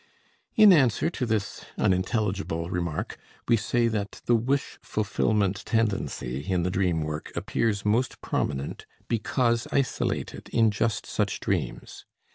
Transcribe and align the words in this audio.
In 0.55 0.73
answer 0.73 1.11
to 1.11 1.27
this 1.27 1.63
unintelligible 1.77 2.71
remark 2.71 3.19
we 3.47 3.55
say 3.55 3.87
that 3.89 4.23
the 4.25 4.33
wish 4.33 4.79
fulfillment 4.81 5.61
tendency 5.63 6.39
in 6.39 6.63
the 6.63 6.71
dream 6.71 7.01
work 7.03 7.31
appears 7.35 7.85
most 7.85 8.19
prominent, 8.19 8.87
because 9.07 9.67
isolated, 9.71 10.49
in 10.51 10.71
just 10.71 11.05
such 11.05 11.39
dreams. 11.39 12.05